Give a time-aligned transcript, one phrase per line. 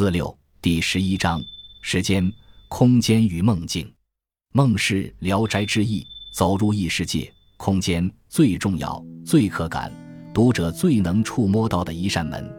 [0.00, 1.44] 四六第十一章：
[1.82, 2.32] 时间、
[2.68, 3.86] 空间与梦境。
[4.54, 6.00] 梦是《聊斋志异》
[6.32, 9.92] 走入异世界、空间最重要、最可感、
[10.32, 12.50] 读者最能触摸到的一扇门，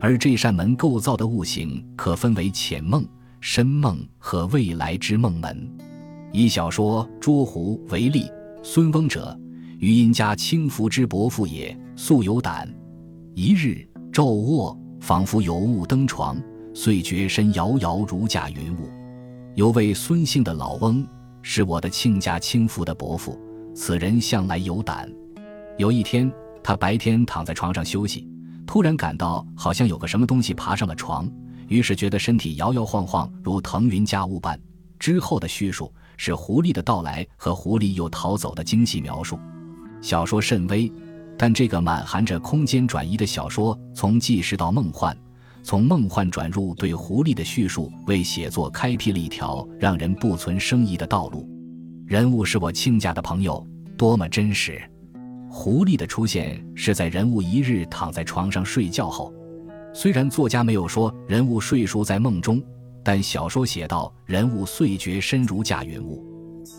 [0.00, 3.04] 而这扇门构造的物形可分为浅梦、
[3.40, 5.76] 深梦和未来之梦门。
[6.32, 8.30] 以小说《捉狐》为例，
[8.62, 9.36] 孙翁者，
[9.80, 12.72] 余荫家轻浮之伯父也，素有胆。
[13.34, 16.40] 一日昼卧，仿佛有物登床。
[16.80, 18.88] 遂觉身摇摇如驾云雾。
[19.56, 21.04] 有位孙姓的老翁，
[21.42, 23.36] 是我的亲家亲父的伯父。
[23.74, 25.10] 此人向来有胆。
[25.76, 26.30] 有一天，
[26.62, 28.28] 他白天躺在床上休息，
[28.64, 31.28] 突然感到好像有个什么东西爬上了床，
[31.66, 34.56] 于是觉得身体摇摇晃晃，如腾云驾雾般。
[35.00, 39.36] 之后的叙述是狐狸的到来和狐狸又逃走的精细描述。
[40.00, 40.92] 小说甚微，
[41.36, 45.16] 但这个满含着空间转移的小说，从纪实到梦幻。
[45.62, 51.48] 从梦幻转入对狐狸的叙述，为写作开辟了一条让人不存生疑的道路。
[52.06, 54.80] 人物是我亲家的朋友，多么真实！
[55.50, 59.32] 狐狸的出现是在人物一日躺在床上睡觉后。
[59.92, 62.62] 虽然作家没有说人物睡熟在梦中，
[63.02, 66.24] 但小说写道人物遂觉身如驾云雾。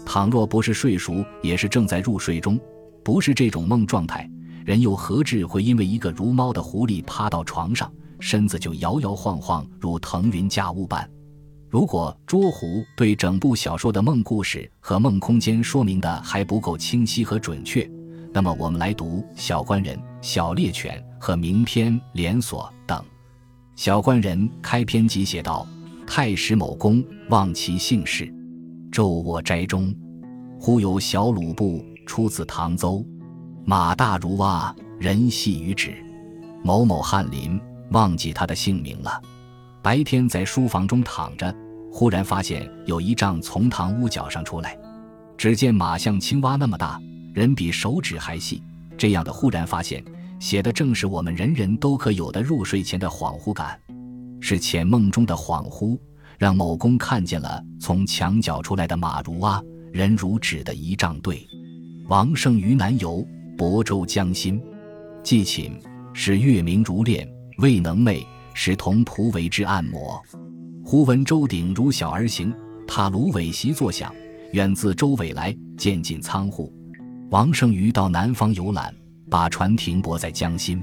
[0.05, 2.59] 倘若不是睡熟，也是正在入睡中，
[3.03, 4.29] 不是这种梦状态，
[4.63, 7.91] 人又何至会因为一个如猫的狐狸趴到床上？
[8.19, 11.09] 身子就摇摇晃晃，如腾云驾雾般。
[11.69, 17.87] 如果捉狐对整部小说的梦故事和梦空间说明的还不够清晰和准确，
[18.33, 22.97] 那么我们来读《小官人》《小猎犬》和名篇《连锁》等。
[23.75, 25.67] 《小官人》开篇即写道
[26.07, 28.33] ：“太史某公望其姓氏，
[28.91, 29.95] 昼卧斋中，
[30.59, 33.05] 忽有小鲁布出自唐邹，
[33.63, 35.93] 马大如蛙，人细于指。
[36.63, 37.61] 某某翰林。”
[37.91, 39.21] 忘记他的姓名了。
[39.81, 41.53] 白天在书房中躺着，
[41.91, 44.77] 忽然发现有一丈从堂屋角上出来。
[45.37, 47.01] 只见马像青蛙那么大，
[47.33, 48.61] 人比手指还细。
[48.97, 50.03] 这样的忽然发现，
[50.39, 53.79] 写的正是我们人人都可有的入睡前的恍惚感，
[54.41, 55.97] 是浅梦中的恍惚，
[56.37, 59.63] 让某公看见了从墙角出来的马如蛙，
[59.93, 61.47] 人如纸的仪仗队。
[62.09, 63.25] 王胜于南游，
[63.57, 64.61] 亳州江心，
[65.23, 65.71] 寄寝，
[66.13, 67.25] 使月明如练。
[67.59, 70.21] 未能寐，使同仆为之按摩。
[70.81, 72.53] 忽闻周鼎如小儿行，
[72.87, 74.13] 踏芦苇席作响，
[74.53, 76.73] 远自周尾来，渐近仓户。
[77.31, 78.95] 王胜瑜到南方游览，
[79.29, 80.81] 把船停泊在江心。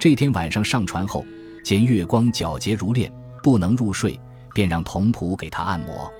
[0.00, 1.24] 这天晚上上船后，
[1.62, 4.18] 见月光皎洁如练，不能入睡，
[4.52, 6.10] 便让童仆给他按摩。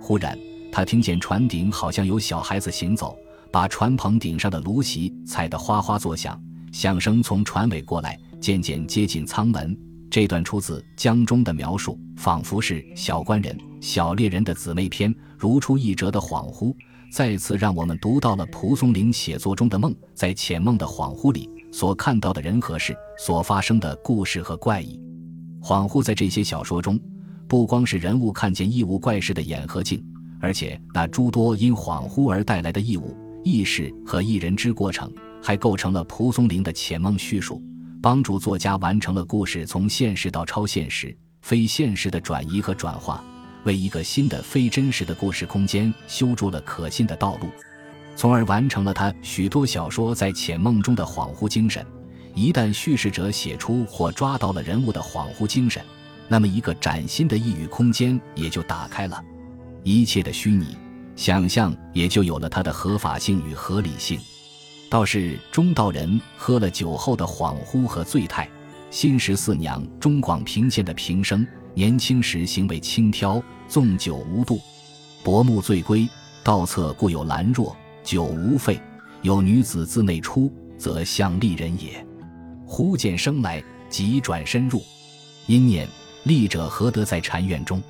[0.00, 0.38] 忽然，
[0.72, 3.14] 他听见船顶好像有小孩子行走，
[3.52, 6.40] 把船棚顶上的芦席踩得哗哗作响，
[6.76, 8.18] 响声从船尾过来。
[8.38, 9.74] 渐渐接近舱门，
[10.10, 16.76] 这段出自江中的描述，仿佛是小官人、小猎人的姊妹篇，如出一辙的恍惚，
[17.10, 25.00] 再次让我们读到了蒲松龄写作中的梦，在浅梦的恍惚里所看到的人和事，所发生的故事和怪异。
[25.62, 27.00] 恍惚在这些小说中，
[27.48, 30.04] 不光是人物看见异物怪事的眼和镜，
[30.40, 35.10] 而且那诸多因恍惚而带来的异物、异事和异人之过程，
[35.42, 37.62] 还构成了蒲松龄的浅梦叙述。
[38.02, 43.24] 帮助作家完成了故事从现实到超现实、非现实的转移和转化，
[43.64, 47.48] 为一个新的非真实的故事空间修筑了可信的道路，
[48.14, 51.84] 从而完成了他许多小说在浅梦中的恍惚精神。
[52.32, 55.82] 一旦叙事者写出或抓到了人物的恍惚精神，
[56.28, 59.20] 那么一个崭新的异域空间也就打开了，
[59.82, 60.76] 一切的虚拟
[61.16, 64.20] 想象也就有了它的合法性与合理性。
[64.88, 68.48] 倒是中道人喝了酒后的恍惚和醉态，
[68.90, 74.60] 新十四娘中广平县的平生，年轻时行为轻佻，纵酒无度，
[75.24, 76.08] 薄暮醉归，
[76.44, 78.80] 道侧故有兰若，酒无废，
[79.22, 82.06] 有女子自内出，则向丽人也。
[82.64, 84.82] 忽见生来，即转身入，
[85.46, 85.88] 因念
[86.24, 87.82] 丽者何得在禅院中？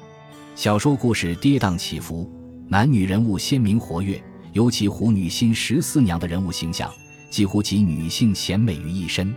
[0.54, 2.30] 小说故事跌宕起伏，
[2.68, 4.22] 男女人物鲜明活跃。
[4.56, 6.90] 尤其胡女新十四娘的人物形象，
[7.28, 9.34] 几乎集女性贤美于一身。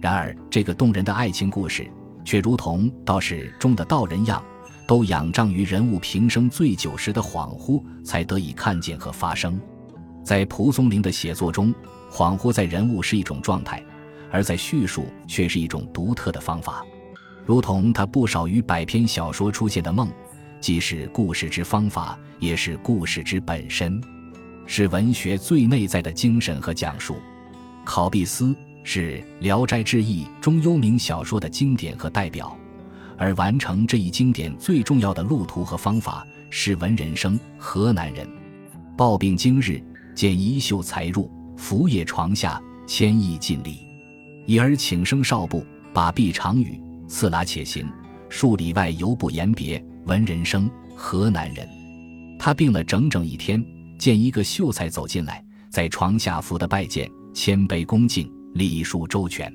[0.00, 1.88] 然而，这个动人的爱情故事，
[2.24, 4.42] 却如同道士中的道人样，
[4.84, 9.60] 都仰仗于人物平生醉酒时的恍惚，才得以看见和发生。
[10.24, 11.72] 在蒲松龄的写作中，
[12.10, 13.80] 恍惚在人物是一种状态，
[14.28, 16.84] 而在叙述却是一种独特的方法。
[17.46, 20.10] 如同他不少于百篇小说出现的梦，
[20.60, 24.02] 既是故事之方法，也是故事之本身。
[24.68, 27.16] 是文学最内在的精神和讲述。
[27.84, 28.54] 考必斯
[28.84, 32.54] 是《聊斋志异》中幽冥小说的经典和代表，
[33.16, 38.28] 而完成这一经典最重要的路途和方法是文人生河南人。
[38.94, 39.82] 抱病经日，
[40.14, 43.78] 见衣袖才入，伏也床下，千亿尽力。
[44.44, 46.78] 已而请升少部，把臂长语，
[47.08, 47.86] 次拉且行。
[48.28, 49.82] 数里外犹不言别。
[50.04, 51.68] 文人生河南人。
[52.38, 53.62] 他病了整整一天，
[53.98, 59.52] 见一个秀才走进来，在床下伏的拜见，谦卑恭敬，礼数周全。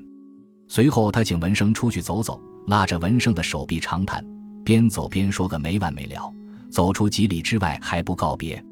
[0.68, 4.24] 随后他请文生出去走走，拉着文生的手臂长谈，
[4.64, 6.32] 边走边说个没完没了。
[6.70, 8.62] 走出几里之外还不告别。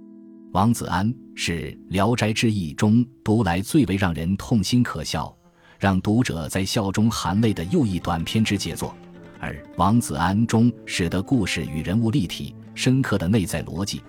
[0.52, 5.34] 王子安是《聊斋志异》中读来最为让人痛心可笑。
[5.78, 8.94] 让读者在笑中含泪的又一短篇之杰作，
[9.40, 14.00] 而《王子安》中使得故事与人物立体、深刻的内在逻辑，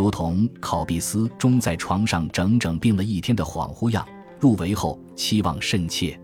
[0.00, 4.02] 如同考毕斯中在床上整整病了一天的恍惚样。
[4.38, 6.18] 入围后期望甚切，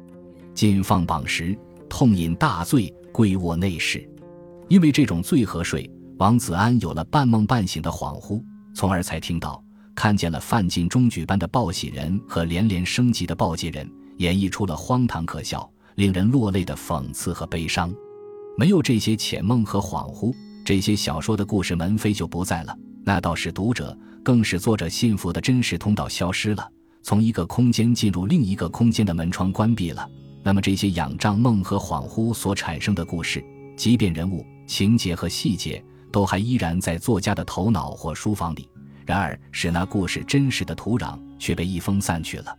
[0.55, 1.55] 进放榜时
[1.87, 4.09] 痛饮大醉，归卧内室。
[4.69, 8.43] 因为这种醉和睡，王子安有了半梦半醒的恍惚，
[8.75, 9.63] 从而才听到、
[9.95, 13.87] 看见了范进中举般的报喜人和连连升级的报捷人。
[14.17, 17.95] 演绎出了荒唐可笑、令人落泪的讽刺和悲伤。
[18.57, 20.35] 没有这些浅梦和恍惚，
[20.65, 22.75] 这些小说的故事门扉就不在了。
[23.09, 26.69] 那倒是读者，更是作者信服的真实通道消失了。
[27.03, 30.11] 从一个空间进入另一个空间的门窗关闭了。
[30.43, 33.41] 那么这些仰仗梦和恍惚所产生的故事，
[33.77, 35.81] 即便人物、情节和细节
[36.11, 38.69] 都还依然在作家的头脑或书房里，
[39.05, 42.59] 然而使那故事真实的土壤却被一风散去了。